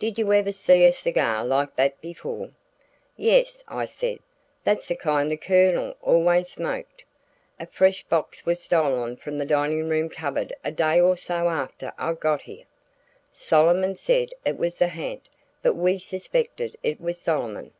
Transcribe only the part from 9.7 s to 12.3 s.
room cupboard a day or so after I